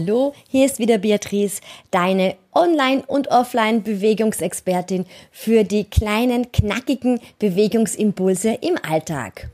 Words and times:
Hallo, 0.00 0.32
hier 0.48 0.64
ist 0.64 0.78
wieder 0.78 0.96
Beatrice, 0.96 1.60
deine 1.90 2.36
Online- 2.54 3.02
und 3.06 3.28
Offline-Bewegungsexpertin 3.28 5.04
für 5.30 5.62
die 5.62 5.84
kleinen, 5.84 6.50
knackigen 6.52 7.20
Bewegungsimpulse 7.38 8.52
im 8.62 8.78
Alltag. 8.82 9.50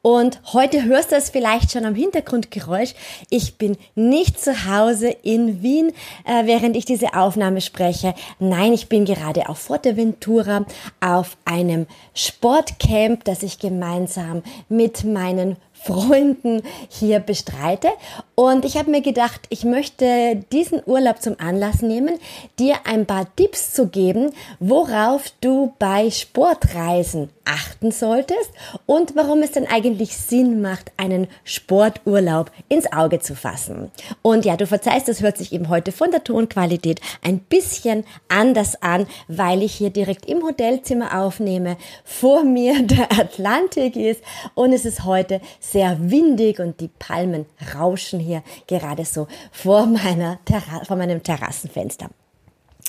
Und 0.00 0.40
heute 0.52 0.84
hörst 0.84 1.10
du 1.10 1.16
es 1.16 1.30
vielleicht 1.30 1.72
schon 1.72 1.84
am 1.84 1.96
Hintergrundgeräusch. 1.96 2.94
Ich 3.28 3.56
bin 3.56 3.76
nicht 3.96 4.40
zu 4.40 4.66
Hause 4.66 5.08
in 5.08 5.62
Wien, 5.62 5.92
äh, 6.24 6.46
während 6.46 6.76
ich 6.76 6.84
diese 6.84 7.14
Aufnahme 7.14 7.60
spreche. 7.60 8.14
Nein, 8.38 8.72
ich 8.72 8.88
bin 8.88 9.04
gerade 9.04 9.48
auf 9.48 9.58
Forteventura 9.58 10.64
auf 11.00 11.36
einem 11.44 11.86
Sportcamp, 12.14 13.24
das 13.24 13.42
ich 13.42 13.58
gemeinsam 13.58 14.44
mit 14.68 15.02
meinen 15.02 15.56
Freunden 15.82 16.62
hier 16.88 17.20
bestreite. 17.20 17.88
Und 18.34 18.64
ich 18.64 18.76
habe 18.76 18.90
mir 18.90 19.00
gedacht, 19.00 19.42
ich 19.48 19.64
möchte 19.64 20.36
diesen 20.52 20.82
Urlaub 20.86 21.22
zum 21.22 21.36
Anlass 21.38 21.82
nehmen, 21.82 22.18
dir 22.58 22.76
ein 22.84 23.06
paar 23.06 23.26
Tipps 23.36 23.72
zu 23.72 23.88
geben, 23.88 24.32
worauf 24.60 25.24
du 25.40 25.74
bei 25.78 26.10
Sportreisen 26.10 27.30
achten 27.48 27.90
solltest 27.90 28.50
und 28.86 29.16
warum 29.16 29.42
es 29.42 29.52
denn 29.52 29.66
eigentlich 29.66 30.16
Sinn 30.16 30.60
macht, 30.60 30.92
einen 30.96 31.26
Sporturlaub 31.44 32.50
ins 32.68 32.92
Auge 32.92 33.20
zu 33.20 33.34
fassen. 33.34 33.90
Und 34.22 34.44
ja, 34.44 34.56
du 34.56 34.66
verzeihst, 34.66 35.08
das 35.08 35.22
hört 35.22 35.38
sich 35.38 35.52
eben 35.52 35.68
heute 35.68 35.92
von 35.92 36.10
der 36.10 36.24
Tonqualität 36.24 37.00
ein 37.22 37.38
bisschen 37.38 38.04
anders 38.28 38.80
an, 38.82 39.06
weil 39.26 39.62
ich 39.62 39.74
hier 39.74 39.90
direkt 39.90 40.26
im 40.26 40.42
Hotelzimmer 40.42 41.20
aufnehme, 41.20 41.76
vor 42.04 42.44
mir 42.44 42.82
der 42.82 43.10
Atlantik 43.12 43.96
ist 43.96 44.22
und 44.54 44.72
es 44.72 44.84
ist 44.84 45.04
heute 45.04 45.40
sehr 45.60 45.96
windig 46.10 46.60
und 46.60 46.80
die 46.80 46.88
Palmen 46.88 47.46
rauschen 47.74 48.20
hier 48.20 48.42
gerade 48.66 49.04
so 49.04 49.26
vor 49.50 49.86
meiner 49.86 50.38
Terra 50.44 50.84
vor 50.84 50.96
meinem 50.96 51.22
Terrassenfenster. 51.22 52.10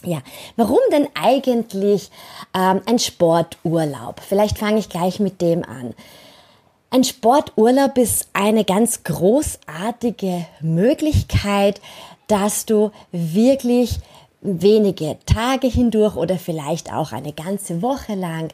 Ja, 0.04 0.20
warum 0.56 0.80
denn 0.92 1.08
eigentlich 1.14 2.10
ähm, 2.54 2.82
ein 2.86 3.00
Sporturlaub? 3.00 4.22
Vielleicht 4.22 4.58
fange 4.58 4.80
ich 4.80 4.90
gleich 4.90 5.20
mit 5.20 5.42
dem 5.42 5.64
an. 5.66 5.94
Ein 6.90 7.04
Sporturlaub 7.04 7.98
ist 7.98 8.30
eine 8.34 8.64
ganz 8.64 9.04
großartige 9.04 10.46
Möglichkeit, 10.62 11.82
dass 12.28 12.66
du 12.66 12.92
wirklich 13.12 14.00
wenige 14.42 15.18
Tage 15.26 15.68
hindurch 15.68 16.16
oder 16.16 16.38
vielleicht 16.38 16.94
auch 16.94 17.12
eine 17.12 17.34
ganze 17.34 17.82
Woche 17.82 18.16
lang 18.16 18.54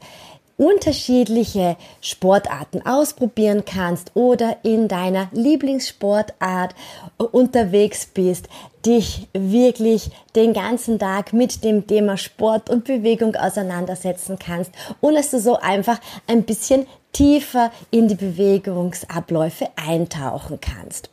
unterschiedliche 0.58 1.76
Sportarten 2.02 2.86
ausprobieren 2.86 3.64
kannst 3.66 4.12
oder 4.16 4.58
in 4.64 4.88
deiner 4.88 5.28
Lieblingssportart 5.32 6.76
unterwegs 7.18 8.06
bist, 8.06 8.48
dich 8.86 9.28
wirklich 9.34 10.12
den 10.36 10.54
ganzen 10.54 11.00
Tag 11.00 11.34
mit 11.34 11.64
dem 11.64 11.88
Thema 11.88 12.18
Sport 12.18 12.70
und 12.70 12.86
Bewegung 12.86 13.36
auseinandersetzen 13.36 14.38
kannst 14.40 14.72
und 15.02 15.16
dass 15.16 15.32
du 15.32 15.40
so 15.40 15.58
einfach 15.58 16.00
ein 16.28 16.44
bisschen 16.44 16.86
tiefer 17.12 17.72
in 17.92 18.08
die 18.08 18.16
Bewegungsabläufe 18.16 19.70
eintauchen 19.76 20.60
kannst. 20.62 21.10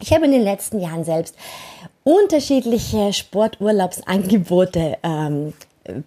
Ich 0.00 0.12
habe 0.12 0.26
in 0.26 0.32
den 0.32 0.42
letzten 0.42 0.80
Jahren 0.80 1.04
selbst 1.04 1.34
unterschiedliche 2.02 3.12
Sporturlaubsangebote 3.12 4.98
ähm, 5.02 5.54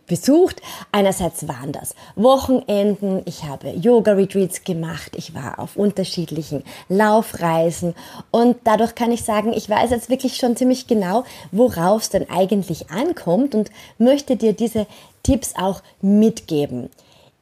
besucht. 0.08 0.62
Einerseits 0.92 1.48
waren 1.48 1.72
das 1.72 1.96
Wochenenden, 2.16 3.22
ich 3.26 3.44
habe 3.44 3.70
Yoga-Retreats 3.70 4.64
gemacht, 4.64 5.14
ich 5.16 5.34
war 5.34 5.60
auf 5.60 5.76
unterschiedlichen 5.76 6.64
Laufreisen 6.90 7.94
und 8.32 8.58
dadurch 8.64 8.96
kann 8.96 9.12
ich 9.12 9.24
sagen, 9.24 9.54
ich 9.54 9.70
weiß 9.70 9.92
jetzt 9.92 10.10
wirklich 10.10 10.38
schon 10.38 10.56
ziemlich 10.56 10.88
genau, 10.88 11.24
worauf 11.52 12.04
es 12.04 12.10
denn 12.10 12.30
eigentlich 12.30 12.90
ankommt 12.90 13.54
und 13.56 13.72
möchte 13.98 14.36
dir 14.36 14.54
diese 14.54 14.88
Tipps 15.24 15.54
auch 15.56 15.82
mitgeben. 16.02 16.90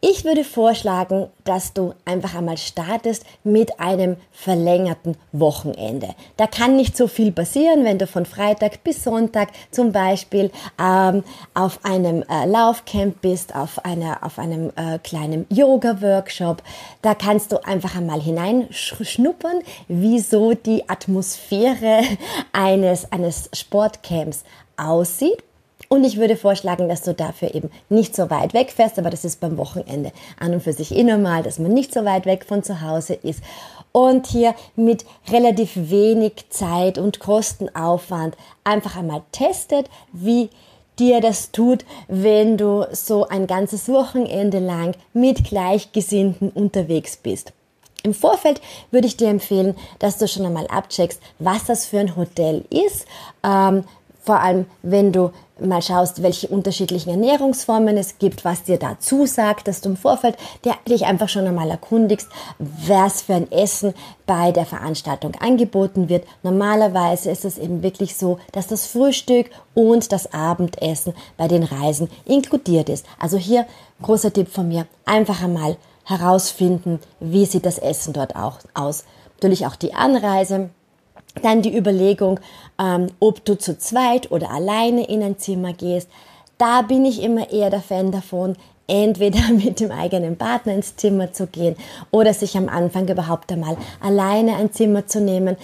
Ich 0.07 0.23
würde 0.23 0.43
vorschlagen, 0.43 1.29
dass 1.45 1.73
du 1.73 1.95
einfach 2.05 2.35
einmal 2.35 2.59
startest 2.59 3.25
mit 3.43 3.79
einem 3.79 4.17
verlängerten 4.31 5.17
Wochenende. 5.31 6.09
Da 6.37 6.45
kann 6.45 6.75
nicht 6.75 6.95
so 6.95 7.07
viel 7.07 7.31
passieren, 7.31 7.83
wenn 7.85 7.97
du 7.97 8.05
von 8.05 8.27
Freitag 8.27 8.83
bis 8.83 9.03
Sonntag 9.03 9.49
zum 9.71 9.91
Beispiel 9.91 10.51
ähm, 10.79 11.23
auf 11.55 11.83
einem 11.83 12.23
äh, 12.29 12.45
Laufcamp 12.45 13.19
bist, 13.21 13.55
auf, 13.55 13.83
einer, 13.83 14.23
auf 14.23 14.37
einem 14.37 14.71
äh, 14.75 14.99
kleinen 14.99 15.47
Yoga-Workshop. 15.49 16.61
Da 17.01 17.15
kannst 17.15 17.51
du 17.51 17.65
einfach 17.65 17.95
einmal 17.95 18.21
hineinschnuppern, 18.21 19.61
wie 19.87 20.19
so 20.19 20.53
die 20.53 20.87
Atmosphäre 20.87 22.01
eines, 22.53 23.11
eines 23.11 23.49
Sportcamps 23.53 24.43
aussieht 24.77 25.43
und 25.89 26.03
ich 26.03 26.17
würde 26.17 26.35
vorschlagen, 26.35 26.89
dass 26.89 27.03
du 27.03 27.13
dafür 27.13 27.53
eben 27.53 27.69
nicht 27.89 28.15
so 28.15 28.29
weit 28.29 28.53
wegfährst, 28.53 28.97
aber 28.99 29.09
das 29.09 29.25
ist 29.25 29.39
beim 29.39 29.57
Wochenende 29.57 30.11
an 30.39 30.53
und 30.53 30.63
für 30.63 30.73
sich 30.73 30.95
eh 30.95 31.03
normal, 31.03 31.43
dass 31.43 31.59
man 31.59 31.73
nicht 31.73 31.93
so 31.93 32.05
weit 32.05 32.25
weg 32.25 32.45
von 32.45 32.63
zu 32.63 32.81
Hause 32.81 33.13
ist 33.13 33.41
und 33.91 34.27
hier 34.27 34.55
mit 34.75 35.05
relativ 35.31 35.71
wenig 35.75 36.49
Zeit 36.49 36.97
und 36.97 37.19
Kostenaufwand 37.19 38.35
einfach 38.63 38.97
einmal 38.97 39.21
testet, 39.31 39.89
wie 40.11 40.49
dir 40.99 41.21
das 41.21 41.51
tut, 41.51 41.85
wenn 42.07 42.57
du 42.57 42.85
so 42.91 43.27
ein 43.27 43.47
ganzes 43.47 43.89
Wochenende 43.89 44.59
lang 44.59 44.95
mit 45.13 45.43
Gleichgesinnten 45.45 46.49
unterwegs 46.49 47.17
bist. 47.17 47.53
Im 48.03 48.13
Vorfeld 48.13 48.61
würde 48.91 49.07
ich 49.07 49.17
dir 49.17 49.29
empfehlen, 49.29 49.75
dass 49.99 50.17
du 50.17 50.27
schon 50.27 50.45
einmal 50.45 50.67
abcheckst, 50.67 51.19
was 51.39 51.65
das 51.65 51.85
für 51.85 51.99
ein 51.99 52.15
Hotel 52.15 52.63
ist, 52.69 53.07
ähm, 53.43 53.83
vor 54.21 54.39
allem 54.41 54.65
wenn 54.83 55.11
du 55.11 55.31
mal 55.59 55.81
schaust, 55.81 56.21
welche 56.21 56.47
unterschiedlichen 56.47 57.09
Ernährungsformen 57.09 57.97
es 57.97 58.17
gibt, 58.17 58.43
was 58.43 58.63
dir 58.63 58.77
da 58.77 58.99
zusagt, 58.99 59.67
dass 59.67 59.81
du 59.81 59.89
im 59.89 59.97
Vorfeld 59.97 60.37
dich 60.87 61.05
einfach 61.05 61.29
schon 61.29 61.47
einmal 61.47 61.69
erkundigst, 61.69 62.27
was 62.59 63.21
für 63.21 63.35
ein 63.35 63.51
Essen 63.51 63.93
bei 64.25 64.51
der 64.51 64.65
Veranstaltung 64.65 65.35
angeboten 65.35 66.09
wird. 66.09 66.25
Normalerweise 66.43 67.31
ist 67.31 67.45
es 67.45 67.57
eben 67.57 67.83
wirklich 67.83 68.15
so, 68.15 68.39
dass 68.51 68.67
das 68.67 68.85
Frühstück 68.87 69.49
und 69.73 70.11
das 70.11 70.33
Abendessen 70.33 71.13
bei 71.37 71.47
den 71.47 71.63
Reisen 71.63 72.09
inkludiert 72.25 72.89
ist. 72.89 73.05
Also 73.19 73.37
hier 73.37 73.65
großer 74.01 74.33
Tipp 74.33 74.49
von 74.49 74.67
mir, 74.67 74.87
einfach 75.05 75.41
einmal 75.43 75.77
herausfinden, 76.03 76.99
wie 77.19 77.45
sieht 77.45 77.65
das 77.65 77.79
Essen 77.79 78.13
dort 78.13 78.35
auch 78.35 78.59
aus. 78.73 79.05
Natürlich 79.37 79.65
auch 79.65 79.75
die 79.75 79.93
Anreise, 79.93 80.69
dann 81.41 81.61
die 81.61 81.75
Überlegung, 81.75 82.39
ähm, 82.79 83.07
ob 83.19 83.43
du 83.45 83.57
zu 83.57 83.77
zweit 83.77 84.31
oder 84.31 84.51
alleine 84.51 85.07
in 85.07 85.23
ein 85.23 85.37
Zimmer 85.37 85.73
gehst. 85.73 86.09
Da 86.57 86.81
bin 86.81 87.05
ich 87.05 87.21
immer 87.21 87.51
eher 87.51 87.69
der 87.69 87.81
Fan 87.81 88.11
davon, 88.11 88.55
entweder 88.87 89.39
mit 89.51 89.79
dem 89.79 89.91
eigenen 89.91 90.37
Partner 90.37 90.73
ins 90.73 90.95
Zimmer 90.95 91.33
zu 91.33 91.47
gehen 91.47 91.75
oder 92.11 92.33
sich 92.33 92.57
am 92.57 92.69
Anfang 92.69 93.07
überhaupt 93.07 93.51
einmal 93.51 93.77
alleine 94.01 94.55
ein 94.55 94.71
Zimmer 94.71 95.07
zu 95.07 95.21
nehmen. 95.21 95.57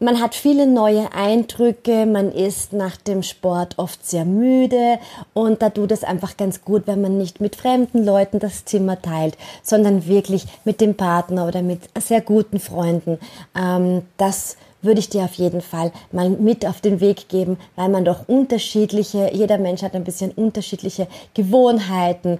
Man 0.00 0.20
hat 0.20 0.36
viele 0.36 0.68
neue 0.68 1.12
Eindrücke, 1.12 2.06
man 2.06 2.30
ist 2.30 2.72
nach 2.72 2.96
dem 2.96 3.24
Sport 3.24 3.78
oft 3.78 4.06
sehr 4.06 4.24
müde 4.24 5.00
und 5.34 5.60
da 5.60 5.70
tut 5.70 5.90
es 5.90 6.04
einfach 6.04 6.36
ganz 6.36 6.62
gut, 6.64 6.86
wenn 6.86 7.00
man 7.00 7.18
nicht 7.18 7.40
mit 7.40 7.56
fremden 7.56 8.04
Leuten 8.04 8.38
das 8.38 8.64
Zimmer 8.64 9.02
teilt, 9.02 9.36
sondern 9.60 10.06
wirklich 10.06 10.46
mit 10.64 10.80
dem 10.80 10.94
Partner 10.94 11.48
oder 11.48 11.62
mit 11.62 11.80
sehr 11.98 12.20
guten 12.20 12.60
Freunden. 12.60 13.18
Ähm, 13.56 14.02
das 14.18 14.56
würde 14.82 15.00
ich 15.00 15.08
dir 15.08 15.22
auf 15.22 15.34
jeden 15.34 15.62
Fall 15.62 15.90
mal 16.12 16.30
mit 16.30 16.64
auf 16.64 16.80
den 16.80 17.00
Weg 17.00 17.28
geben, 17.28 17.58
weil 17.74 17.88
man 17.88 18.04
doch 18.04 18.28
unterschiedliche, 18.28 19.30
jeder 19.32 19.58
Mensch 19.58 19.82
hat 19.82 19.96
ein 19.96 20.04
bisschen 20.04 20.30
unterschiedliche 20.30 21.08
Gewohnheiten. 21.34 22.38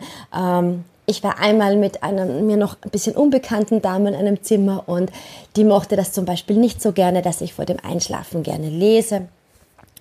Ich 1.10 1.24
war 1.24 1.38
einmal 1.38 1.76
mit 1.76 2.02
einer 2.02 2.26
mir 2.26 2.58
noch 2.58 2.76
ein 2.82 2.90
bisschen 2.90 3.16
unbekannten 3.16 3.80
Dame 3.80 4.10
in 4.10 4.14
einem 4.14 4.42
Zimmer 4.42 4.84
und 4.86 5.10
die 5.56 5.64
mochte 5.64 5.96
das 5.96 6.12
zum 6.12 6.26
Beispiel 6.26 6.58
nicht 6.58 6.82
so 6.82 6.92
gerne, 6.92 7.22
dass 7.22 7.40
ich 7.40 7.54
vor 7.54 7.64
dem 7.64 7.78
Einschlafen 7.82 8.42
gerne 8.42 8.68
lese. 8.68 9.22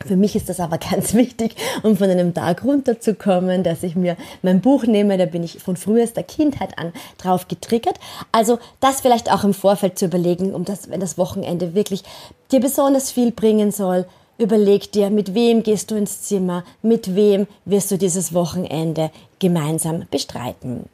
Für 0.05 0.17
mich 0.17 0.35
ist 0.35 0.49
das 0.49 0.59
aber 0.59 0.77
ganz 0.91 1.13
wichtig, 1.13 1.55
um 1.81 1.95
von 1.95 2.09
einem 2.09 2.33
Tag 2.33 2.65
runterzukommen, 2.65 3.63
dass 3.63 3.83
ich 3.83 3.95
mir 3.95 4.17
mein 4.41 4.59
Buch 4.59 4.83
nehme. 4.83 5.17
Da 5.17 5.27
bin 5.27 5.43
ich 5.43 5.59
von 5.63 5.77
frühester 5.77 6.23
Kindheit 6.23 6.77
an 6.77 6.91
drauf 7.17 7.47
getriggert. 7.47 7.97
Also 8.33 8.59
das 8.81 8.99
vielleicht 8.99 9.31
auch 9.31 9.45
im 9.45 9.53
Vorfeld 9.53 9.97
zu 9.97 10.07
überlegen, 10.07 10.53
um 10.53 10.65
das, 10.65 10.89
wenn 10.89 10.99
das 10.99 11.17
Wochenende 11.17 11.73
wirklich 11.73 12.03
dir 12.51 12.59
besonders 12.59 13.11
viel 13.11 13.31
bringen 13.31 13.71
soll. 13.71 14.05
überleg 14.37 14.91
dir, 14.91 15.09
mit 15.09 15.33
wem 15.33 15.63
gehst 15.63 15.89
du 15.89 15.95
ins 15.95 16.23
Zimmer, 16.23 16.65
mit 16.81 17.15
wem 17.15 17.47
wirst 17.63 17.91
du 17.91 17.97
dieses 17.97 18.33
Wochenende 18.33 19.09
gemeinsam 19.39 20.05
bestreiten. 20.11 20.89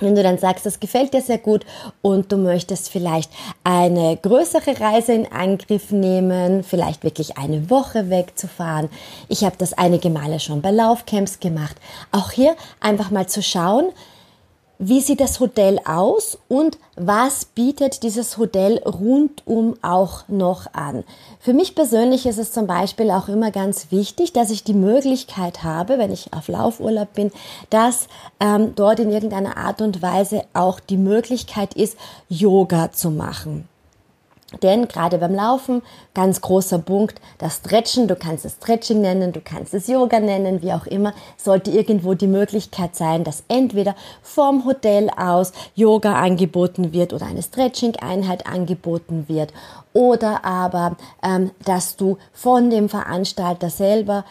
Wenn 0.00 0.14
du 0.14 0.22
dann 0.22 0.38
sagst, 0.38 0.66
das 0.66 0.80
gefällt 0.80 1.14
dir 1.14 1.22
sehr 1.22 1.38
gut 1.38 1.64
und 2.02 2.30
du 2.30 2.36
möchtest 2.36 2.90
vielleicht 2.90 3.30
eine 3.64 4.16
größere 4.16 4.80
Reise 4.80 5.12
in 5.12 5.30
Angriff 5.32 5.90
nehmen, 5.90 6.62
vielleicht 6.62 7.04
wirklich 7.04 7.36
eine 7.36 7.70
Woche 7.70 8.10
wegzufahren. 8.10 8.88
Ich 9.28 9.44
habe 9.44 9.56
das 9.58 9.72
einige 9.72 10.10
Male 10.10 10.40
schon 10.40 10.62
bei 10.62 10.70
Laufcamps 10.70 11.40
gemacht. 11.40 11.76
Auch 12.12 12.30
hier 12.30 12.54
einfach 12.80 13.10
mal 13.10 13.26
zu 13.26 13.42
schauen, 13.42 13.86
wie 14.78 15.00
sieht 15.00 15.20
das 15.20 15.40
Hotel 15.40 15.80
aus 15.84 16.38
und 16.48 16.78
was 16.94 17.44
bietet 17.44 18.04
dieses 18.04 18.38
Hotel 18.38 18.78
rundum 18.78 19.74
auch 19.82 20.28
noch 20.28 20.72
an? 20.72 21.02
Für 21.40 21.52
mich 21.52 21.74
persönlich 21.74 22.26
ist 22.26 22.38
es 22.38 22.52
zum 22.52 22.68
Beispiel 22.68 23.10
auch 23.10 23.28
immer 23.28 23.50
ganz 23.50 23.90
wichtig, 23.90 24.32
dass 24.32 24.50
ich 24.50 24.62
die 24.62 24.74
Möglichkeit 24.74 25.64
habe, 25.64 25.98
wenn 25.98 26.12
ich 26.12 26.32
auf 26.32 26.46
Laufurlaub 26.46 27.12
bin, 27.12 27.32
dass 27.70 28.06
ähm, 28.38 28.74
dort 28.76 29.00
in 29.00 29.10
irgendeiner 29.10 29.56
Art 29.56 29.82
und 29.82 30.00
Weise 30.00 30.44
auch 30.54 30.78
die 30.78 30.96
Möglichkeit 30.96 31.74
ist, 31.74 31.96
Yoga 32.28 32.92
zu 32.92 33.10
machen. 33.10 33.68
Denn 34.62 34.88
gerade 34.88 35.18
beim 35.18 35.34
Laufen, 35.34 35.82
ganz 36.14 36.40
großer 36.40 36.78
Punkt, 36.78 37.20
das 37.36 37.56
Stretchen, 37.56 38.08
du 38.08 38.16
kannst 38.16 38.46
es 38.46 38.54
Stretching 38.54 39.02
nennen, 39.02 39.32
du 39.32 39.42
kannst 39.42 39.74
es 39.74 39.88
Yoga 39.88 40.20
nennen, 40.20 40.62
wie 40.62 40.72
auch 40.72 40.86
immer, 40.86 41.12
sollte 41.36 41.70
irgendwo 41.70 42.14
die 42.14 42.28
Möglichkeit 42.28 42.96
sein, 42.96 43.24
dass 43.24 43.44
entweder 43.48 43.94
vom 44.22 44.64
Hotel 44.64 45.10
aus 45.10 45.52
Yoga 45.74 46.14
angeboten 46.14 46.94
wird 46.94 47.12
oder 47.12 47.26
eine 47.26 47.42
Stretching-Einheit 47.42 48.46
angeboten 48.46 49.26
wird. 49.28 49.52
Oder 49.92 50.42
aber, 50.46 50.96
ähm, 51.22 51.50
dass 51.66 51.96
du 51.96 52.16
von 52.32 52.70
dem 52.70 52.88
Veranstalter 52.88 53.68
selber 53.68 54.24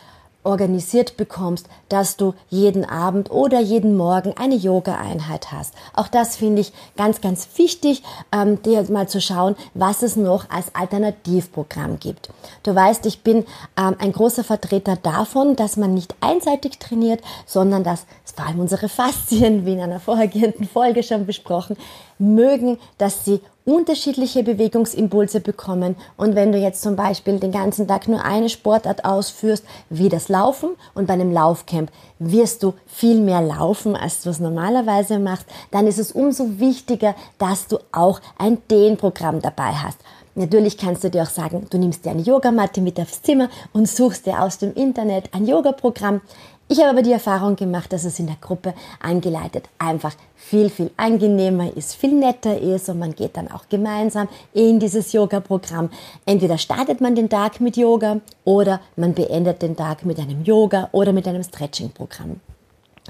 organisiert 0.48 1.18
bekommst, 1.18 1.68
dass 1.90 2.18
du 2.18 2.34
jeden 2.50 2.86
Abend 2.86 3.30
oder 3.30 3.60
jeden 3.60 3.96
Morgen 3.98 4.34
eine 4.38 4.56
Yoga-Einheit 4.56 5.52
hast. 5.52 5.74
Auch 5.94 6.08
das 6.08 6.38
finde 6.38 6.62
ich 6.62 6.74
ganz, 6.96 7.22
ganz 7.22 7.48
wichtig, 7.58 8.02
ähm, 8.32 8.62
dir 8.64 8.90
mal 8.90 9.08
zu 9.08 9.22
schauen, 9.22 9.56
was 9.74 10.02
es 10.02 10.16
noch 10.16 10.50
als 10.50 10.74
Alternativprogramm 10.74 12.00
gibt. 12.00 12.30
Du 12.64 12.74
weißt, 12.74 13.06
ich 13.06 13.22
bin 13.22 13.46
ähm, 13.78 13.96
ein 14.00 14.14
großer 14.14 14.44
Vertreter 14.44 14.96
davon, 14.96 15.56
dass 15.56 15.78
man 15.78 15.94
nicht 15.94 16.16
einseitig 16.22 16.80
trainiert, 16.80 17.22
sondern 17.46 17.84
dass 17.84 18.06
vor 18.38 18.46
allem 18.46 18.60
unsere 18.60 18.88
Faszien, 18.88 19.66
wie 19.66 19.74
in 19.74 19.82
einer 19.82 20.00
vorhergehenden 20.00 20.68
Folge 20.68 21.04
schon 21.04 21.26
besprochen, 21.26 21.76
mögen, 22.20 22.78
dass 22.98 23.26
sie 23.26 23.42
unterschiedliche 23.68 24.44
Bewegungsimpulse 24.44 25.42
bekommen. 25.42 25.98
Und 26.16 26.36
wenn 26.36 26.54
du 26.54 26.58
jetzt 26.58 26.82
zum 26.82 26.96
Beispiel 26.96 27.38
den 27.38 27.52
ganzen 27.52 27.86
Tag 27.86 28.08
nur 28.08 28.24
eine 28.24 28.48
Sportart 28.48 29.04
ausführst, 29.04 29.66
wie 29.90 30.08
das 30.08 30.30
Laufen, 30.30 30.70
und 30.96 31.06
bei 31.06 31.14
einem 31.14 31.34
Laufcamp 31.34 31.92
wirst 32.18 32.64
du 32.64 32.74
viel 32.88 33.20
mehr 33.20 33.42
laufen, 33.42 33.98
als 33.98 34.22
du 34.22 34.30
es 34.30 34.40
normalerweise 34.40 35.20
machst, 35.20 35.46
dann 35.72 35.86
ist 35.86 36.00
es 36.00 36.14
umso 36.14 36.60
wichtiger, 36.60 37.14
dass 37.40 37.68
du 37.68 37.78
auch 37.92 38.22
ein 38.38 38.58
Dehnprogramm 38.72 39.42
dabei 39.42 39.74
hast. 39.74 39.98
Natürlich 40.36 40.78
kannst 40.78 41.04
du 41.04 41.10
dir 41.10 41.24
auch 41.24 41.30
sagen, 41.30 41.66
du 41.70 41.78
nimmst 41.78 42.06
dir 42.06 42.12
eine 42.12 42.22
Yogamatte 42.22 42.80
mit 42.80 43.00
aufs 43.00 43.24
Zimmer 43.24 43.50
und 43.74 43.90
suchst 43.90 44.28
dir 44.28 44.42
aus 44.42 44.60
dem 44.60 44.74
Internet 44.76 45.34
ein 45.34 45.48
Yoga-Programm. 45.48 46.22
Ich 46.70 46.80
habe 46.80 46.90
aber 46.90 47.02
die 47.02 47.14
Erfahrung 47.14 47.56
gemacht, 47.56 47.94
dass 47.94 48.04
es 48.04 48.20
in 48.20 48.28
der 48.28 48.36
Gruppe 48.42 48.74
angeleitet 49.00 49.70
einfach 49.80 50.14
viel, 50.36 50.70
viel 50.70 50.92
angenehmer 50.98 51.72
ist, 51.78 51.96
viel 51.96 52.12
netter 52.12 52.60
ist 52.60 52.90
und 52.90 53.00
man 53.00 53.16
geht 53.16 53.38
dann 53.38 53.50
auch 53.50 53.70
gemeinsam 53.70 54.28
in 54.54 54.78
dieses 54.78 55.14
Yoga-Programm. 55.14 55.90
Entweder 56.26 56.58
startet 56.58 57.00
man 57.00 57.16
den 57.16 57.30
Tag 57.30 57.62
mit 57.62 57.78
Yoga 57.78 58.20
oder 58.44 58.82
man 58.98 59.14
beendet 59.14 59.62
den 59.62 59.78
Tag 59.78 60.06
mit 60.06 60.20
einem 60.20 60.44
Yoga 60.44 60.90
oder 60.92 61.14
mit 61.14 61.26
einem 61.26 61.42
Stretching-Programm. 61.42 62.42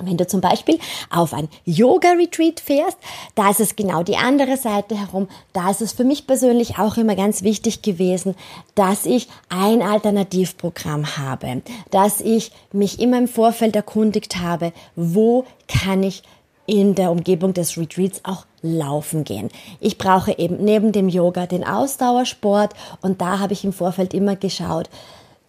Wenn 0.02 0.18
du 0.18 0.28
zum 0.28 0.42
Beispiel 0.42 0.80
auf 1.10 1.34
ein 1.34 1.50
Yoga-Retreat 1.66 2.60
fährst, 2.60 2.98
da 3.36 3.50
ist 3.50 3.60
es 3.60 3.76
genau 3.76 4.04
die 4.04 4.18
andere 4.18 4.58
Seite 4.58 4.96
herum. 4.96 5.28
Da 5.54 5.72
ist 5.72 5.82
es 5.82 5.94
für 5.94 6.04
mich 6.04 6.28
persönlich 6.28 6.78
auch 6.78 6.98
immer 6.98 7.16
ganz 7.16 7.44
wichtig 7.44 7.82
gewesen, 7.82 8.36
dass 8.76 9.06
ich 9.06 9.28
ein 9.50 9.82
Alternativprogramm 9.82 11.18
habe, 11.18 11.62
dass 11.92 12.22
ich 12.22 12.52
mich 12.72 13.00
immer 13.00 13.18
im 13.18 13.28
Vorfeld 13.28 13.76
erkundigt 13.76 14.38
habe, 14.38 14.74
wo 14.96 15.46
kann 15.68 16.04
ich 16.04 16.24
in 16.68 16.96
der 16.96 17.12
Umgebung 17.12 17.54
des 17.54 17.78
Retreats 17.78 18.22
auch 18.24 18.46
laufen 18.62 19.24
gehen. 19.24 19.50
Ich 19.80 19.98
brauche 19.98 20.38
eben 20.38 20.64
neben 20.64 20.92
dem 20.92 21.08
Yoga 21.08 21.46
den 21.46 21.64
Ausdauersport 21.66 22.74
und 23.02 23.22
da 23.22 23.40
habe 23.40 23.54
ich 23.54 23.64
im 23.64 23.74
Vorfeld 23.74 24.14
immer 24.14 24.36
geschaut, 24.36 24.90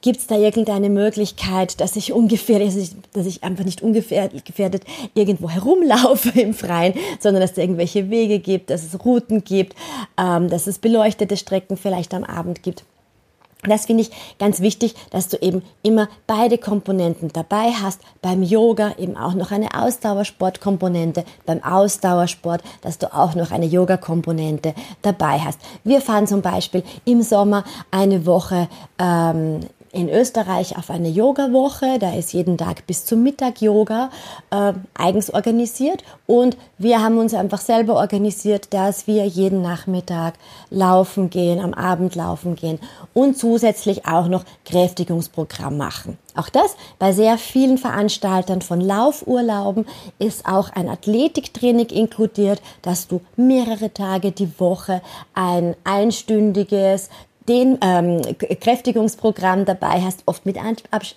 Gibt 0.01 0.21
es 0.21 0.27
da 0.29 0.37
irgendeine 0.37 0.91
Möglichkeit, 0.91 1.81
dass 1.81 1.97
ich 1.97 2.13
ungefähr, 2.13 2.61
dass 2.61 2.77
ich, 2.77 2.91
dass 3.13 3.27
ich 3.27 3.43
einfach 3.43 3.65
nicht 3.65 3.83
ungefährdet 3.83 4.85
irgendwo 5.15 5.51
herumlaufe 5.51 6.39
im 6.41 6.55
Freien, 6.55 6.95
sondern 7.19 7.41
dass 7.41 7.53
es 7.53 7.59
irgendwelche 7.59 8.09
Wege 8.09 8.39
gibt, 8.39 8.71
dass 8.71 8.85
es 8.85 9.05
Routen 9.05 9.43
gibt, 9.43 9.75
ähm, 10.17 10.49
dass 10.49 10.69
es 10.69 10.79
beleuchtete 10.79 11.37
Strecken 11.37 11.77
vielleicht 11.77 12.15
am 12.15 12.23
Abend 12.23 12.63
gibt. 12.63 12.85
Das 13.65 13.87
finde 13.87 14.03
ich 14.03 14.11
ganz 14.39 14.61
wichtig, 14.61 14.95
dass 15.11 15.29
du 15.29 15.37
eben 15.39 15.63
immer 15.83 16.09
beide 16.29 16.59
Komponenten 16.59 17.31
dabei 17.33 17.73
hast. 17.73 18.01
Beim 18.23 18.45
Yoga 18.45 18.93
eben 18.99 19.17
auch 19.17 19.35
noch 19.35 19.51
eine 19.51 19.75
Ausdauersportkomponente, 19.75 21.25
beim 21.45 21.63
Ausdauersport, 21.65 22.63
dass 22.83 22.99
du 22.99 23.13
auch 23.13 23.35
noch 23.35 23.51
eine 23.51 23.67
Yoga-Komponente 23.67 24.75
dabei 25.03 25.41
hast. 25.41 25.59
Wir 25.83 26.01
fahren 26.01 26.29
zum 26.29 26.41
Beispiel 26.41 26.85
im 27.05 27.23
Sommer 27.23 27.65
eine 27.91 28.27
Woche 28.27 28.69
ähm, 29.01 29.61
in 29.99 30.09
Österreich 30.09 30.79
auf 30.79 30.91
eine 30.91 31.09
Yoga-Woche. 31.09 31.99
Da 31.99 32.15
ist 32.15 32.33
jeden 32.33 32.57
Tag 32.57 32.87
bis 32.87 33.05
zum 33.05 33.23
Mittag 33.23 33.61
Yoga 33.61 34.11
äh, 34.51 34.73
eigens 34.95 35.33
organisiert. 35.35 36.05
Und 36.27 36.57
wir 36.79 37.03
haben 37.03 37.19
uns 37.19 37.35
einfach 37.35 37.59
selber 37.59 37.95
organisiert, 37.97 38.73
dass 38.73 39.07
wir 39.07 39.27
jeden 39.27 39.61
Nachmittag 39.61 40.35
laufen 40.71 41.31
gehen, 41.31 41.61
am 41.61 41.75
Abend 41.75 42.15
laufen 42.15 42.55
gehen 42.55 42.79
und 43.13 43.37
zusätzlich 43.37 44.07
auch 44.07 44.29
noch 44.29 44.45
Kräftigungsprogramm 44.65 45.77
machen. 45.77 46.19
Auch 46.39 46.49
das 46.49 46.77
bei 47.01 47.13
sehr 47.13 47.37
vielen 47.37 47.79
Veranstaltern 47.79 48.63
von 48.63 48.81
Laufurlauben 48.81 49.87
ist 50.21 50.47
auch 50.47 50.71
ein 50.71 50.89
Athletiktraining 50.89 51.89
inkludiert, 51.89 52.63
dass 52.83 53.09
du 53.09 53.21
mehrere 53.35 53.93
Tage 53.93 54.31
die 54.31 54.61
Woche 54.61 55.03
ein 55.35 55.75
einstündiges 55.83 57.09
den 57.49 57.79
ähm, 57.81 58.21
Kräftigungsprogramm 58.61 59.65
dabei 59.65 60.03
hast, 60.03 60.23
oft 60.27 60.47
mit 60.47 60.59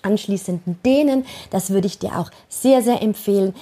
anschließenden 0.02 0.80
Dehnen. 0.86 1.26
Das 1.50 1.70
würde 1.70 1.88
ich 1.88 2.00
dir 2.00 2.18
auch 2.18 2.32
sehr, 2.50 2.82
sehr 2.82 3.02
empfehlen. 3.02 3.54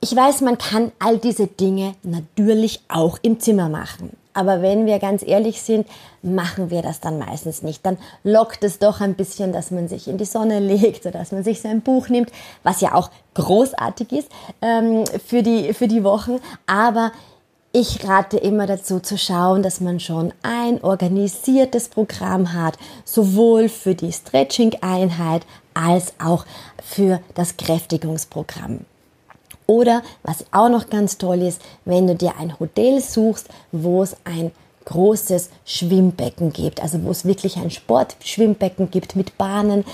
Ich 0.00 0.14
weiß, 0.14 0.40
man 0.40 0.58
kann 0.58 0.92
all 0.98 1.18
diese 1.18 1.46
Dinge 1.46 1.94
natürlich 2.02 2.80
auch 2.88 3.18
im 3.22 3.38
Zimmer 3.38 3.68
machen. 3.68 4.16
Aber 4.32 4.62
wenn 4.62 4.86
wir 4.86 4.98
ganz 4.98 5.22
ehrlich 5.22 5.60
sind, 5.60 5.86
machen 6.22 6.70
wir 6.70 6.82
das 6.82 7.00
dann 7.00 7.18
meistens 7.18 7.62
nicht. 7.62 7.84
Dann 7.84 7.98
lockt 8.22 8.62
es 8.62 8.78
doch 8.78 9.00
ein 9.00 9.14
bisschen, 9.14 9.52
dass 9.52 9.70
man 9.70 9.88
sich 9.88 10.08
in 10.08 10.18
die 10.18 10.24
Sonne 10.24 10.60
legt 10.60 11.04
oder 11.06 11.18
dass 11.18 11.32
man 11.32 11.44
sich 11.44 11.60
sein 11.60 11.80
Buch 11.80 12.08
nimmt, 12.08 12.30
was 12.62 12.80
ja 12.80 12.94
auch 12.94 13.10
großartig 13.34 14.12
ist 14.12 14.28
ähm, 14.62 15.04
für, 15.26 15.42
die, 15.42 15.74
für 15.74 15.88
die 15.88 16.04
Wochen. 16.04 16.40
Aber 16.66 17.12
ich 17.72 18.04
rate 18.06 18.36
immer 18.36 18.66
dazu 18.66 18.98
zu 18.98 19.16
schauen, 19.16 19.62
dass 19.62 19.80
man 19.80 20.00
schon 20.00 20.32
ein 20.42 20.82
organisiertes 20.82 21.88
Programm 21.88 22.52
hat, 22.52 22.76
sowohl 23.04 23.68
für 23.68 23.94
die 23.94 24.12
Stretching-Einheit 24.12 25.46
als 25.72 26.12
auch 26.18 26.46
für 26.82 27.20
das 27.34 27.56
Kräftigungsprogramm. 27.56 28.80
Oder 29.66 30.02
was 30.24 30.44
auch 30.50 30.68
noch 30.68 30.90
ganz 30.90 31.16
toll 31.16 31.42
ist, 31.42 31.62
wenn 31.84 32.08
du 32.08 32.16
dir 32.16 32.34
ein 32.38 32.58
Hotel 32.58 33.00
suchst, 33.00 33.48
wo 33.70 34.02
es 34.02 34.16
ein 34.24 34.50
großes 34.90 35.50
Schwimmbecken 35.64 36.52
gibt, 36.52 36.82
also 36.82 37.02
wo 37.04 37.10
es 37.10 37.24
wirklich 37.24 37.56
ein 37.56 37.70
Sportschwimmbecken 37.70 38.90
gibt 38.90 39.14
mit 39.14 39.38
Bahnen, 39.38 39.84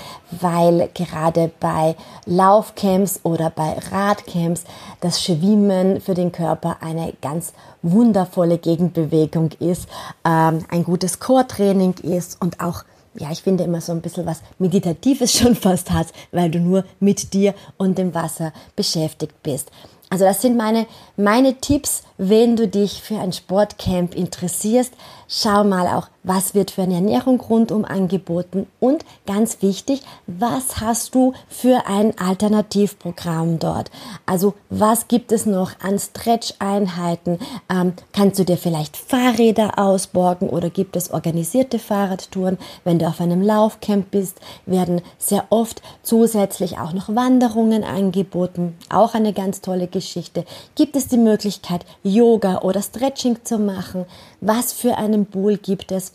weil 0.41 0.89
gerade 0.93 1.51
bei 1.59 1.95
Laufcamps 2.25 3.19
oder 3.23 3.51
bei 3.51 3.75
Radcamps 3.91 4.63
das 4.99 5.23
Schwimmen 5.23 6.01
für 6.01 6.15
den 6.15 6.31
Körper 6.31 6.77
eine 6.81 7.13
ganz 7.21 7.53
wundervolle 7.83 8.57
Gegenbewegung 8.57 9.51
ist, 9.59 9.87
ähm, 10.25 10.65
ein 10.69 10.83
gutes 10.83 11.19
Core-Training 11.19 11.93
ist 12.01 12.41
und 12.41 12.59
auch 12.59 12.83
ja, 13.19 13.31
ich 13.31 13.41
finde 13.41 13.63
immer 13.63 13.81
so 13.81 13.93
ein 13.93 14.01
bisschen 14.01 14.27
was 14.27 14.43
Meditatives 14.59 15.33
schon 15.37 15.55
fast 15.55 15.89
hat, 15.91 16.07
weil 16.31 16.51
du 16.51 16.59
nur 16.59 16.85
mit 16.99 17.33
dir 17.33 17.55
und 17.77 17.97
dem 17.97 18.13
Wasser 18.13 18.53
beschäftigt 18.75 19.41
bist. 19.41 19.71
Also 20.09 20.23
das 20.23 20.41
sind 20.41 20.55
meine, 20.55 20.87
meine 21.17 21.55
Tipps 21.55 22.03
wenn 22.17 22.55
du 22.55 22.67
dich 22.67 23.01
für 23.01 23.19
ein 23.19 23.33
Sportcamp 23.33 24.15
interessierst, 24.15 24.93
schau 25.27 25.63
mal 25.63 25.87
auch, 25.87 26.07
was 26.23 26.53
wird 26.53 26.71
für 26.71 26.81
eine 26.81 26.95
Ernährung 26.95 27.39
rundum 27.39 27.85
angeboten 27.85 28.67
und 28.79 29.05
ganz 29.25 29.61
wichtig, 29.61 30.01
was 30.25 30.81
hast 30.81 31.15
du 31.15 31.33
für 31.47 31.87
ein 31.87 32.17
Alternativprogramm 32.17 33.59
dort? 33.59 33.91
Also 34.25 34.53
was 34.69 35.07
gibt 35.07 35.31
es 35.31 35.45
noch 35.45 35.79
an 35.81 35.99
Stretch-Einheiten? 35.99 37.39
Ähm, 37.69 37.93
kannst 38.11 38.39
du 38.39 38.43
dir 38.43 38.57
vielleicht 38.57 38.97
Fahrräder 38.97 39.79
ausborgen 39.79 40.49
oder 40.49 40.69
gibt 40.69 40.97
es 40.97 41.11
organisierte 41.11 41.79
Fahrradtouren? 41.79 42.57
Wenn 42.83 42.99
du 42.99 43.07
auf 43.07 43.21
einem 43.21 43.41
Laufcamp 43.41 44.11
bist, 44.11 44.39
werden 44.65 45.01
sehr 45.17 45.45
oft 45.49 45.81
zusätzlich 46.03 46.77
auch 46.77 46.91
noch 46.91 47.15
Wanderungen 47.15 47.85
angeboten. 47.85 48.75
Auch 48.89 49.13
eine 49.13 49.31
ganz 49.31 49.61
tolle 49.61 49.87
Geschichte. 49.87 50.45
Gibt 50.75 50.97
es 50.97 51.07
die 51.07 51.17
Möglichkeit, 51.17 51.85
Yoga 52.07 52.59
oder 52.59 52.81
Stretching 52.81 53.43
zu 53.43 53.57
machen? 53.57 54.05
Was 54.41 54.73
für 54.73 54.97
einen 54.97 55.25
Pool 55.25 55.57
gibt 55.57 55.91
es? 55.91 56.13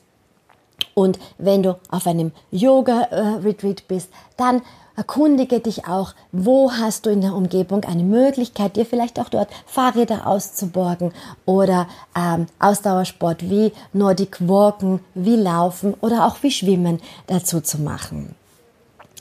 Und 0.94 1.18
wenn 1.38 1.62
du 1.62 1.78
auf 1.90 2.06
einem 2.06 2.32
Yoga-Retreat 2.50 3.80
äh, 3.80 3.84
bist, 3.86 4.10
dann 4.36 4.62
erkundige 4.96 5.60
dich 5.60 5.86
auch, 5.86 6.14
wo 6.32 6.72
hast 6.72 7.06
du 7.06 7.10
in 7.10 7.22
der 7.22 7.34
Umgebung 7.34 7.84
eine 7.84 8.02
Möglichkeit, 8.02 8.76
dir 8.76 8.84
vielleicht 8.84 9.18
auch 9.18 9.28
dort 9.28 9.48
Fahrräder 9.66 10.26
auszuborgen 10.26 11.12
oder 11.46 11.86
ähm, 12.16 12.46
Ausdauersport 12.58 13.48
wie 13.48 13.72
Nordic 13.92 14.46
Walken, 14.46 15.00
wie 15.14 15.36
Laufen 15.36 15.94
oder 16.00 16.26
auch 16.26 16.42
wie 16.42 16.50
Schwimmen 16.50 17.00
dazu 17.26 17.60
zu 17.60 17.80
machen. 17.80 18.34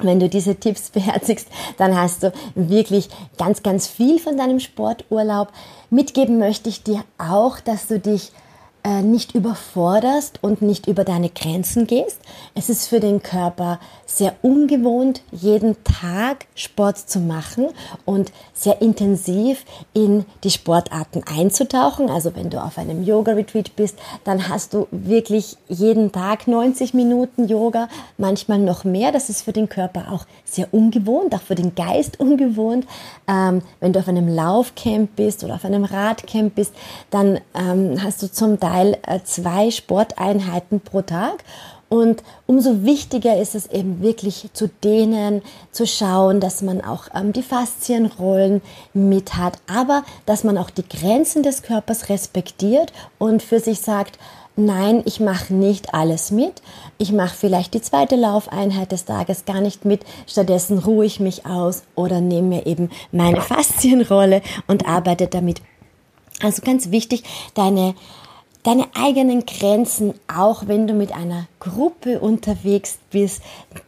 Wenn 0.04 0.20
du 0.20 0.30
diese 0.30 0.56
Tipps 0.56 0.90
beherzigst, 0.94 1.48
dann 1.78 2.00
hast 2.00 2.24
du 2.24 2.34
wirklich 2.56 3.10
ganz, 3.38 3.64
ganz 3.64 3.88
viel 3.88 4.20
von 4.20 4.38
deinem 4.38 4.60
Sporturlaub. 4.60 5.50
Mitgeben 5.90 6.40
möchte 6.40 6.70
ich 6.70 6.84
dir 6.84 7.04
auch, 7.18 7.60
dass 7.60 7.88
du 7.88 8.00
dich 8.00 8.32
äh, 8.84 9.04
nicht 9.04 9.36
überforderst 9.36 10.40
und 10.42 10.64
nicht 10.64 10.88
über 10.88 11.04
deine 11.04 11.30
Grenzen 11.30 11.86
gehst. 11.86 12.20
Es 12.56 12.68
ist 12.68 12.88
für 12.88 13.00
den 13.00 13.22
Körper 13.22 13.80
sehr 14.08 14.34
ungewohnt, 14.42 15.22
jeden 15.32 15.76
Tag 15.84 16.48
Sport 16.56 16.98
zu 16.98 17.20
machen 17.20 17.68
und 18.06 18.32
sehr 18.54 18.82
intensiv 18.82 19.66
in 19.94 20.26
die 20.44 20.50
Sportarten 20.50 21.24
einzutauchen. 21.26 22.10
Also 22.10 22.36
wenn 22.36 22.50
du 22.50 22.62
auf 22.62 22.80
einem 22.80 23.04
Yoga-Retreat 23.04 23.76
bist, 23.76 24.00
dann 24.24 24.50
hast 24.50 24.74
du 24.74 24.88
wirklich 24.90 25.58
jeden 25.68 26.12
Tag 26.12 26.48
90 26.48 26.96
Minuten 26.96 27.48
Yoga, 27.48 27.88
manchmal 28.18 28.58
noch 28.58 28.84
mehr. 28.84 29.12
Das 29.12 29.30
ist 29.30 29.44
für 29.44 29.54
den 29.54 29.70
Körper 29.70 30.12
auch 30.12 30.26
sehr 30.44 30.74
ungewohnt, 30.74 31.36
auch 31.36 31.42
für 31.42 31.56
den 31.56 31.76
Geist 31.76 32.20
ungewohnt. 32.20 32.88
Ähm, 33.28 33.62
wenn 33.80 33.94
du 33.94 34.00
auf 34.00 34.08
einem 34.08 34.28
Laufcamp 34.28 35.16
bist 35.16 35.44
oder 35.44 35.56
auf 35.56 35.66
einem 35.66 35.84
Radcamp 35.84 36.56
bist, 36.56 36.74
dann 37.12 37.40
ähm, 37.54 38.02
hast 38.04 38.24
du 38.24 38.32
zum 38.32 38.60
Teil 38.60 38.71
Teil 38.72 38.98
äh, 39.06 39.20
zwei 39.24 39.70
Sporteinheiten 39.70 40.80
pro 40.80 41.02
Tag. 41.02 41.44
Und 41.90 42.24
umso 42.48 42.86
wichtiger 42.86 43.38
ist 43.38 43.54
es 43.54 43.68
eben 43.68 44.02
wirklich 44.02 44.48
zu 44.54 44.70
dehnen, 44.70 45.42
zu 45.74 45.86
schauen, 45.86 46.40
dass 46.40 46.62
man 46.62 46.80
auch 46.80 47.10
ähm, 47.14 47.34
die 47.34 47.44
Faszienrollen 47.44 48.62
mit 48.94 49.36
hat, 49.36 49.58
aber 49.68 50.04
dass 50.26 50.46
man 50.46 50.58
auch 50.58 50.70
die 50.70 50.88
Grenzen 50.88 51.44
des 51.44 51.64
Körpers 51.64 52.08
respektiert 52.08 52.94
und 53.20 53.44
für 53.44 53.60
sich 53.60 53.82
sagt, 53.82 54.18
nein, 54.56 55.02
ich 55.04 55.20
mache 55.20 55.54
nicht 55.54 55.94
alles 55.94 56.32
mit. 56.32 56.62
Ich 56.98 57.12
mache 57.12 57.36
vielleicht 57.36 57.74
die 57.74 57.82
zweite 57.82 58.16
Laufeinheit 58.16 58.94
des 58.94 59.04
Tages 59.04 59.44
gar 59.44 59.60
nicht 59.60 59.84
mit. 59.84 60.06
Stattdessen 60.28 60.80
ruhe 60.80 61.06
ich 61.06 61.20
mich 61.20 61.46
aus 61.46 61.84
oder 61.96 62.22
nehme 62.22 62.48
mir 62.48 62.68
eben 62.68 62.90
meine 63.12 63.42
Faszienrolle 63.42 64.42
und 64.68 64.88
arbeite 64.88 65.28
damit. 65.28 65.62
Also 66.42 66.62
ganz 66.62 66.90
wichtig, 66.90 67.24
deine 67.54 67.96
deine 68.64 68.86
eigenen 68.94 69.46
Grenzen, 69.46 70.14
auch 70.34 70.68
wenn 70.68 70.88
du 70.88 70.94
mit 70.94 71.14
einer 71.14 71.48
Gruppe 71.60 72.20
unterwegs 72.20 73.00
bist, 73.10 73.42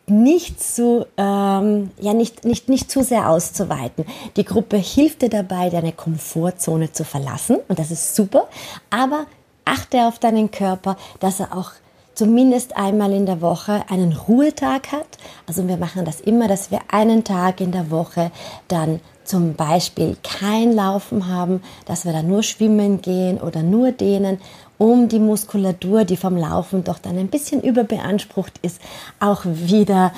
nicht 0.07 0.61
zu, 0.61 1.05
ähm, 1.17 1.91
ja, 1.99 2.13
nicht, 2.13 2.45
nicht, 2.45 2.69
nicht 2.69 2.89
zu 2.89 3.03
sehr 3.03 3.29
auszuweiten. 3.29 4.05
Die 4.35 4.45
Gruppe 4.45 4.77
hilft 4.77 5.21
dir 5.21 5.29
dabei, 5.29 5.69
deine 5.69 5.91
Komfortzone 5.91 6.91
zu 6.91 7.05
verlassen 7.05 7.57
und 7.67 7.79
das 7.79 7.91
ist 7.91 8.15
super, 8.15 8.47
aber 8.89 9.25
achte 9.65 10.07
auf 10.07 10.19
deinen 10.19 10.51
Körper, 10.51 10.97
dass 11.19 11.39
er 11.39 11.55
auch 11.55 11.71
zumindest 12.15 12.77
einmal 12.77 13.13
in 13.13 13.25
der 13.25 13.41
Woche 13.41 13.83
einen 13.89 14.13
Ruhetag 14.13 14.91
hat. 14.91 15.07
Also 15.47 15.67
wir 15.67 15.77
machen 15.77 16.05
das 16.05 16.21
immer, 16.21 16.47
dass 16.47 16.71
wir 16.71 16.79
einen 16.89 17.23
Tag 17.23 17.61
in 17.61 17.71
der 17.71 17.89
Woche 17.91 18.31
dann 18.67 18.99
zum 19.23 19.55
Beispiel 19.55 20.17
kein 20.21 20.73
Laufen 20.73 21.27
haben, 21.27 21.61
dass 21.85 22.05
wir 22.05 22.11
da 22.11 22.23
nur 22.23 22.43
schwimmen 22.43 23.01
gehen 23.01 23.39
oder 23.39 23.63
nur 23.63 23.91
dehnen, 23.91 24.39
um 24.77 25.07
die 25.07 25.19
Muskulatur, 25.19 26.03
die 26.03 26.17
vom 26.17 26.35
Laufen 26.35 26.83
doch 26.83 26.99
dann 26.99 27.17
ein 27.17 27.29
bisschen 27.29 27.61
überbeansprucht 27.61 28.57
ist, 28.61 28.81
auch 29.19 29.43
wieder 29.45 30.11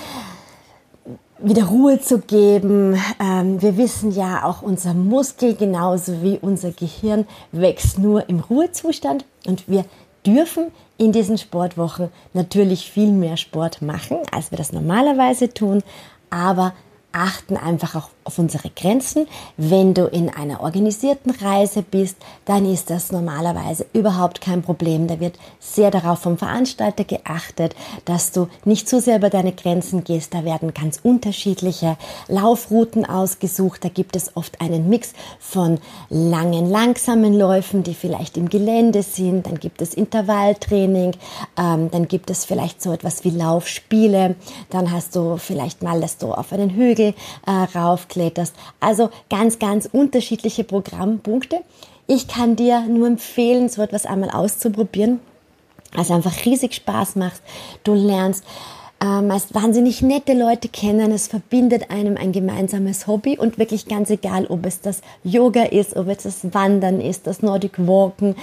wieder 1.37 1.65
Ruhe 1.65 1.99
zu 1.99 2.19
geben. 2.19 2.97
Ähm, 3.19 3.61
wir 3.61 3.77
wissen 3.77 4.11
ja, 4.11 4.45
auch 4.45 4.61
unser 4.61 4.93
Muskel 4.93 5.55
genauso 5.55 6.23
wie 6.23 6.39
unser 6.41 6.71
Gehirn 6.71 7.27
wächst 7.51 7.99
nur 7.99 8.29
im 8.29 8.39
Ruhezustand 8.39 9.25
und 9.45 9.67
wir 9.67 9.85
dürfen 10.25 10.71
in 10.97 11.11
diesen 11.11 11.37
Sportwochen 11.37 12.09
natürlich 12.33 12.89
viel 12.89 13.11
mehr 13.11 13.37
Sport 13.37 13.81
machen, 13.81 14.17
als 14.31 14.51
wir 14.51 14.57
das 14.57 14.71
normalerweise 14.71 15.53
tun, 15.53 15.83
aber 16.29 16.73
achten 17.11 17.57
einfach 17.57 17.95
auch 17.95 18.09
auf 18.25 18.39
unsere 18.39 18.69
Grenzen. 18.71 19.27
Wenn 19.55 19.93
du 19.93 20.07
in 20.07 20.29
einer 20.29 20.61
organisierten 20.61 21.31
Reise 21.31 21.83
bist, 21.83 22.17
dann 22.45 22.65
ist 22.65 22.89
das 22.89 23.11
normalerweise 23.11 23.85
überhaupt 23.93 24.41
kein 24.41 24.63
Problem. 24.63 25.07
Da 25.07 25.19
wird 25.19 25.37
sehr 25.59 25.91
darauf 25.91 26.19
vom 26.19 26.37
Veranstalter 26.37 27.03
geachtet, 27.03 27.75
dass 28.03 28.31
du 28.31 28.47
nicht 28.65 28.89
zu 28.89 28.99
sehr 28.99 29.17
über 29.17 29.29
deine 29.29 29.51
Grenzen 29.53 30.03
gehst. 30.03 30.33
Da 30.33 30.43
werden 30.43 30.73
ganz 30.73 30.99
unterschiedliche 31.03 31.97
Laufrouten 32.27 33.05
ausgesucht. 33.05 33.83
Da 33.83 33.89
gibt 33.89 34.15
es 34.15 34.35
oft 34.35 34.59
einen 34.59 34.89
Mix 34.89 35.13
von 35.39 35.79
langen, 36.09 36.69
langsamen 36.69 37.37
Läufen, 37.37 37.83
die 37.83 37.93
vielleicht 37.93 38.37
im 38.37 38.49
Gelände 38.49 39.03
sind. 39.03 39.45
Dann 39.45 39.59
gibt 39.59 39.83
es 39.83 39.93
Intervalltraining. 39.93 41.11
Ähm, 41.57 41.91
dann 41.91 42.07
gibt 42.07 42.31
es 42.31 42.43
vielleicht 42.43 42.81
so 42.81 42.91
etwas 42.91 43.23
wie 43.23 43.29
Laufspiele. 43.29 44.35
Dann 44.71 44.91
hast 44.91 45.15
du 45.15 45.37
vielleicht 45.37 45.83
mal, 45.83 46.01
dass 46.01 46.17
du 46.17 46.33
auf 46.33 46.51
einen 46.51 46.71
Hügel 46.71 47.13
äh, 47.45 47.77
rauf 47.77 48.07
kletterst. 48.15 48.55
Also 48.79 49.09
ganz, 49.29 49.59
ganz 49.59 49.87
unterschiedliche 49.91 50.63
Programmpunkte. 50.63 51.57
Ich 52.07 52.27
kann 52.27 52.55
dir 52.55 52.81
nur 52.81 53.07
empfehlen, 53.07 53.67
so 53.67 53.81
etwas 53.81 54.05
einmal 54.05 54.31
auszuprobieren. 54.31 55.19
Also 55.95 56.13
einfach 56.13 56.45
riesig 56.45 56.73
Spaß 56.75 57.17
macht. 57.17 57.41
Du 57.83 57.93
lernst 57.93 58.43
äh, 59.01 59.21
meist 59.21 59.53
wahnsinnig 59.53 60.01
nette 60.01 60.33
Leute 60.33 60.69
kennen. 60.69 61.11
Es 61.11 61.27
verbindet 61.27 61.91
einem 61.91 62.17
ein 62.17 62.31
gemeinsames 62.31 63.07
Hobby 63.07 63.37
und 63.37 63.57
wirklich 63.57 63.87
ganz 63.87 64.09
egal, 64.09 64.45
ob 64.47 64.65
es 64.65 64.81
das 64.81 65.01
Yoga 65.23 65.63
ist, 65.63 65.95
ob 65.95 66.07
es 66.07 66.23
das 66.23 66.53
Wandern 66.53 67.01
ist, 67.01 67.27
das 67.27 67.41
Nordic 67.41 67.73
Walken, 67.77 68.35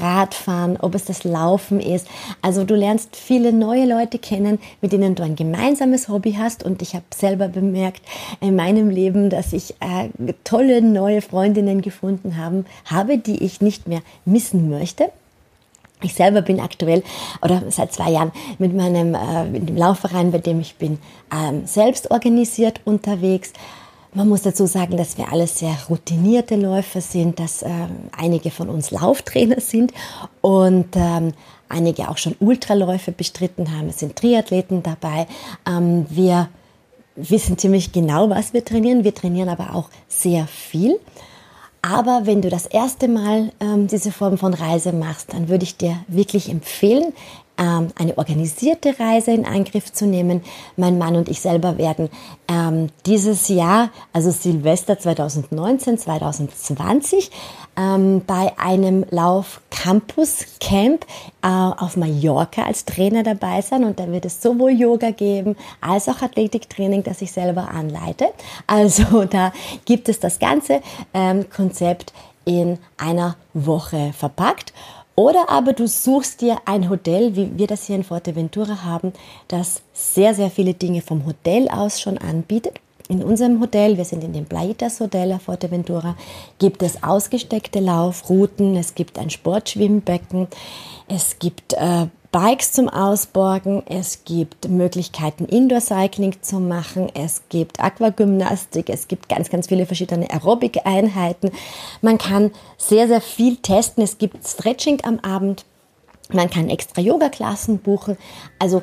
Radfahren, 0.00 0.76
ob 0.78 0.94
es 0.94 1.04
das 1.04 1.24
Laufen 1.24 1.80
ist. 1.80 2.08
Also 2.42 2.64
du 2.64 2.74
lernst 2.74 3.16
viele 3.16 3.52
neue 3.52 3.86
Leute 3.86 4.18
kennen, 4.18 4.58
mit 4.80 4.92
denen 4.92 5.14
du 5.14 5.22
ein 5.22 5.36
gemeinsames 5.36 6.08
Hobby 6.08 6.32
hast 6.32 6.64
und 6.64 6.82
ich 6.82 6.94
habe 6.94 7.04
selber 7.14 7.48
bemerkt 7.48 8.02
in 8.40 8.56
meinem 8.56 8.90
Leben, 8.90 9.30
dass 9.30 9.52
ich 9.52 9.74
äh, 9.80 10.32
tolle 10.44 10.82
neue 10.82 11.22
Freundinnen 11.22 11.82
gefunden 11.82 12.36
haben, 12.36 12.66
habe, 12.84 13.18
die 13.18 13.44
ich 13.44 13.60
nicht 13.60 13.86
mehr 13.86 14.02
missen 14.24 14.70
möchte. 14.70 15.10
Ich 16.02 16.14
selber 16.14 16.42
bin 16.42 16.60
aktuell 16.60 17.02
oder 17.42 17.62
seit 17.68 17.92
zwei 17.92 18.10
Jahren 18.10 18.32
mit 18.58 18.74
meinem 18.74 19.14
äh, 19.14 19.44
mit 19.44 19.68
dem 19.68 19.76
Laufverein, 19.76 20.32
bei 20.32 20.38
dem 20.38 20.60
ich 20.60 20.76
bin, 20.76 20.98
ähm, 21.32 21.66
selbst 21.66 22.10
organisiert 22.10 22.80
unterwegs. 22.84 23.52
Man 24.12 24.28
muss 24.28 24.42
dazu 24.42 24.66
sagen, 24.66 24.96
dass 24.96 25.18
wir 25.18 25.30
alle 25.30 25.46
sehr 25.46 25.76
routinierte 25.88 26.56
Läufer 26.56 27.00
sind, 27.00 27.38
dass 27.38 27.62
ähm, 27.62 28.10
einige 28.16 28.50
von 28.50 28.68
uns 28.68 28.90
Lauftrainer 28.90 29.60
sind 29.60 29.92
und 30.40 30.96
ähm, 30.96 31.32
einige 31.68 32.08
auch 32.08 32.18
schon 32.18 32.34
Ultraläufe 32.40 33.12
bestritten 33.12 33.76
haben. 33.76 33.88
Es 33.88 34.00
sind 34.00 34.16
Triathleten 34.16 34.82
dabei. 34.82 35.28
Ähm, 35.64 36.06
wir 36.10 36.48
wissen 37.14 37.56
ziemlich 37.58 37.92
genau, 37.92 38.30
was 38.30 38.52
wir 38.52 38.64
trainieren. 38.64 39.04
Wir 39.04 39.14
trainieren 39.14 39.48
aber 39.48 39.74
auch 39.74 39.90
sehr 40.08 40.46
viel. 40.46 40.98
Aber 41.82 42.22
wenn 42.24 42.42
du 42.42 42.50
das 42.50 42.66
erste 42.66 43.08
Mal 43.08 43.52
ähm, 43.60 43.86
diese 43.86 44.12
Form 44.12 44.36
von 44.36 44.54
Reise 44.54 44.92
machst, 44.92 45.32
dann 45.32 45.48
würde 45.48 45.64
ich 45.64 45.76
dir 45.76 45.96
wirklich 46.08 46.50
empfehlen, 46.50 47.12
ähm, 47.58 47.88
eine 47.98 48.16
organisierte 48.18 48.98
Reise 48.98 49.32
in 49.32 49.44
Angriff 49.44 49.92
zu 49.92 50.06
nehmen. 50.06 50.42
Mein 50.76 50.98
Mann 50.98 51.16
und 51.16 51.28
ich 51.28 51.40
selber 51.40 51.78
werden 51.78 52.08
ähm, 52.48 52.88
dieses 53.06 53.48
Jahr, 53.48 53.90
also 54.12 54.30
Silvester 54.30 54.98
2019, 54.98 55.98
2020, 55.98 57.30
ähm, 57.76 58.22
bei 58.26 58.52
einem 58.58 59.04
Lauf-Campus-Camp 59.10 61.06
äh, 61.42 61.46
auf 61.46 61.96
Mallorca 61.96 62.64
als 62.64 62.84
Trainer 62.84 63.22
dabei 63.22 63.62
sein 63.62 63.84
und 63.84 64.00
da 64.00 64.08
wird 64.08 64.24
es 64.24 64.42
sowohl 64.42 64.72
Yoga 64.72 65.10
geben 65.10 65.56
als 65.80 66.08
auch 66.08 66.22
Athletiktraining, 66.22 67.02
das 67.02 67.22
ich 67.22 67.32
selber 67.32 67.68
anleite. 67.70 68.26
Also 68.66 69.24
da 69.30 69.52
gibt 69.84 70.08
es 70.08 70.18
das 70.20 70.38
ganze 70.38 70.80
ähm, 71.14 71.48
Konzept 71.50 72.12
in 72.44 72.78
einer 72.96 73.36
Woche 73.54 74.12
verpackt. 74.16 74.72
Oder 75.20 75.50
aber 75.50 75.74
du 75.74 75.86
suchst 75.86 76.40
dir 76.40 76.56
ein 76.64 76.88
Hotel, 76.88 77.36
wie 77.36 77.50
wir 77.58 77.66
das 77.66 77.84
hier 77.84 77.96
in 77.96 78.04
Forteventura 78.04 78.84
haben, 78.84 79.12
das 79.48 79.82
sehr, 79.92 80.34
sehr 80.34 80.48
viele 80.48 80.72
Dinge 80.72 81.02
vom 81.02 81.26
Hotel 81.26 81.68
aus 81.68 82.00
schon 82.00 82.16
anbietet. 82.16 82.80
In 83.06 83.22
unserem 83.22 83.60
Hotel, 83.60 83.98
wir 83.98 84.06
sind 84.06 84.24
in 84.24 84.32
dem 84.32 84.46
Playitas 84.46 84.98
Hotel 84.98 85.30
auf 85.32 85.42
Forteventura, 85.42 86.16
gibt 86.58 86.82
es 86.82 87.02
ausgesteckte 87.02 87.80
Laufrouten, 87.80 88.76
es 88.76 88.94
gibt 88.94 89.18
ein 89.18 89.28
Sportschwimmbecken, 89.28 90.48
es 91.06 91.38
gibt 91.38 91.74
äh, 91.74 92.06
Bikes 92.32 92.70
zum 92.70 92.88
Ausborgen, 92.88 93.82
es 93.86 94.24
gibt 94.24 94.68
Möglichkeiten, 94.68 95.46
Indoor-Cycling 95.46 96.40
zu 96.42 96.60
machen, 96.60 97.10
es 97.12 97.42
gibt 97.48 97.80
Aquagymnastik, 97.80 98.88
es 98.88 99.08
gibt 99.08 99.28
ganz, 99.28 99.50
ganz 99.50 99.66
viele 99.66 99.84
verschiedene 99.84 100.30
Aerobic-Einheiten. 100.30 101.50
Man 102.02 102.18
kann 102.18 102.52
sehr, 102.76 103.08
sehr 103.08 103.20
viel 103.20 103.56
testen. 103.56 104.04
Es 104.04 104.18
gibt 104.18 104.46
Stretching 104.46 105.00
am 105.02 105.18
Abend. 105.20 105.64
Man 106.32 106.48
kann 106.48 106.68
extra 106.68 107.02
Yoga-Klassen 107.02 107.78
buchen. 107.78 108.16
Also 108.60 108.82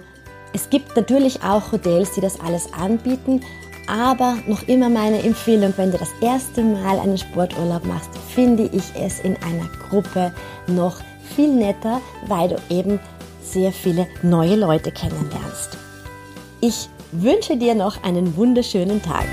es 0.53 0.69
gibt 0.69 0.97
natürlich 0.97 1.41
auch 1.41 1.71
Hotels, 1.71 2.11
die 2.15 2.21
das 2.21 2.41
alles 2.41 2.73
anbieten. 2.73 3.41
Aber 3.87 4.37
noch 4.47 4.67
immer 4.67 4.89
meine 4.89 5.23
Empfehlung, 5.23 5.73
wenn 5.77 5.91
du 5.91 5.97
das 5.97 6.11
erste 6.19 6.61
Mal 6.61 6.99
einen 6.99 7.17
Sporturlaub 7.17 7.85
machst, 7.85 8.09
finde 8.35 8.63
ich 8.73 8.83
es 8.99 9.21
in 9.21 9.37
einer 9.37 9.69
Gruppe 9.87 10.33
noch 10.67 10.97
viel 11.33 11.53
netter, 11.53 12.01
weil 12.27 12.49
du 12.49 12.57
eben 12.69 12.99
sehr 13.51 13.71
viele 13.71 14.07
neue 14.21 14.55
Leute 14.55 14.91
kennenlernst. 14.91 15.77
Ich 16.61 16.89
wünsche 17.11 17.57
dir 17.57 17.75
noch 17.75 18.03
einen 18.03 18.35
wunderschönen 18.35 19.01
Tag. 19.01 19.25